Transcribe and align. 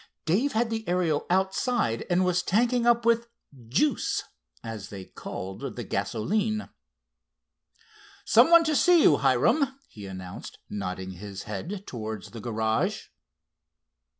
Dave 0.25 0.53
had 0.53 0.71
the 0.71 0.83
Ariel 0.89 1.27
outside 1.29 2.07
and 2.09 2.25
was 2.25 2.41
tanking 2.41 2.87
up 2.87 3.05
with 3.05 3.27
"juice," 3.67 4.23
as 4.63 4.89
they 4.89 5.05
called 5.05 5.75
the 5.75 5.83
gasoline. 5.83 6.69
"Some 8.25 8.49
one 8.49 8.63
to 8.63 8.75
see 8.75 9.03
you, 9.03 9.17
Hiram," 9.17 9.77
he 9.89 10.07
announced, 10.07 10.57
nodding 10.71 11.11
his 11.11 11.43
head 11.43 11.83
towards 11.85 12.31
the 12.31 12.41
garage. 12.41 13.09